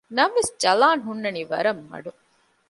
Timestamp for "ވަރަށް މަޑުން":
1.51-2.19